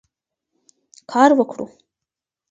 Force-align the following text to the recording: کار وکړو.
کار 1.11 1.29
وکړو. 1.37 1.65